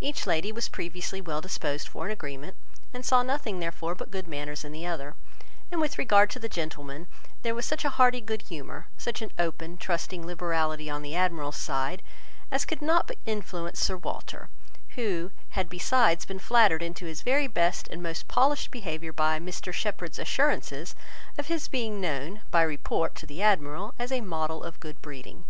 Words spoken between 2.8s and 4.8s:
and saw nothing, therefore, but good manners in